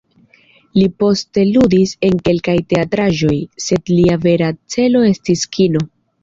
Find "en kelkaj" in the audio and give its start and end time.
2.07-2.55